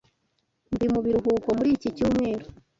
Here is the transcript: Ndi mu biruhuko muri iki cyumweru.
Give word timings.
Ndi 0.73 0.85
mu 0.93 0.99
biruhuko 1.05 1.49
muri 1.57 1.69
iki 1.75 1.89
cyumweru. 1.95 2.45